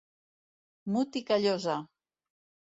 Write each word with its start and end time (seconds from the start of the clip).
Mut 0.95 1.19
i 1.21 1.23
Callosa! 1.27 1.77